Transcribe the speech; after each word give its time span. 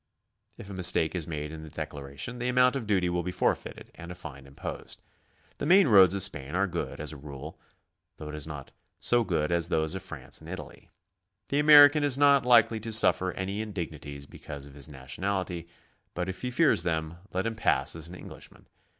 If 0.57 0.67
a 0.67 0.73
mistake 0.73 1.13
is 1.13 1.27
made 1.27 1.51
in 1.51 1.61
the 1.61 1.69
declaration, 1.69 2.39
the 2.39 2.47
amount 2.49 2.75
of 2.75 2.87
duty 2.87 3.07
will 3.07 3.21
be 3.21 3.31
forfeited 3.31 3.91
and 3.93 4.07
ii6 4.07 4.07
GOING 4.07 4.07
ABROAD? 4.07 4.11
a 4.11 4.15
fine 4.15 4.47
imposed. 4.47 5.01
The 5.59 5.67
main 5.67 5.87
roads 5.89 6.15
of 6.15 6.23
Spain 6.23 6.55
are 6.55 6.65
good 6.65 6.99
as 6.99 7.11
a 7.13 7.17
rule, 7.17 7.59
though 8.17 8.31
not 8.31 8.71
so 8.99 9.23
good 9.23 9.51
as 9.51 9.67
those 9.67 9.93
of 9.93 10.01
France 10.01 10.41
and 10.41 10.49
Italy. 10.49 10.89
The 11.49 11.59
American 11.59 12.03
is 12.03 12.17
not 12.17 12.47
likelly 12.47 12.79
to 12.79 12.91
suffer 12.91 13.31
any 13.33 13.61
indignities 13.61 14.25
because 14.25 14.65
of 14.65 14.73
his 14.73 14.89
nationality, 14.89 15.67
but 16.15 16.27
if 16.27 16.41
he 16.41 16.49
fear's 16.49 16.81
them, 16.81 17.17
let 17.31 17.45
him 17.45 17.53
pass 17.53 17.95
as 17.95 18.07
an 18.07 18.15
Eng 18.15 18.27
lishman. 18.29 18.65